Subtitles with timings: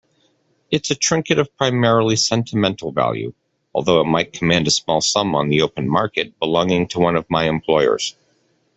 [0.71, 3.35] It's a trinket of primarily sentimental value,
[3.71, 7.29] although it might command a small sum on the open market, belonging to one of
[7.29, 8.15] my employers.